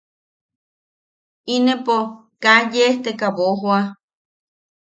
[1.49, 1.97] –Inepo
[2.41, 3.79] kaa yesteka boʼojoa.